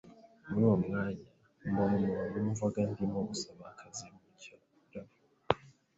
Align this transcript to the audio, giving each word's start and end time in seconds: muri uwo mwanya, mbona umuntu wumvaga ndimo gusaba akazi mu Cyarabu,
muri 0.49 0.63
uwo 0.67 0.77
mwanya, 0.85 1.25
mbona 1.71 1.93
umuntu 1.99 2.35
wumvaga 2.41 2.79
ndimo 2.91 3.19
gusaba 3.29 3.63
akazi 3.71 4.05
mu 4.13 4.21
Cyarabu, 4.41 5.13